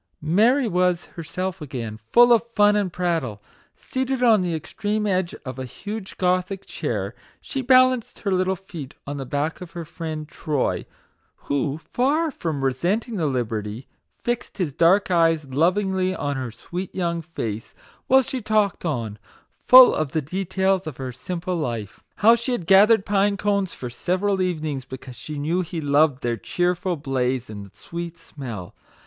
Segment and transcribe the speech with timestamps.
[0.23, 3.39] Mary was herself again, full of fun and prattle.
[3.75, 8.95] Seated on the extreme edge of a huge Gothic chair, she balanced her little feet
[9.05, 10.87] on the back of her friend Troy,
[11.35, 13.87] who, far from resenting the liberty,
[14.17, 17.75] fixed his dark eyes lovingly on her sweet young face,
[18.07, 19.19] while she talked on,
[19.53, 22.01] full of the details of her simple life.
[22.15, 26.23] How she had gathered pine cones for several evenings, be cause she knew he loved
[26.23, 28.73] their cheerful blaze and sweet smell.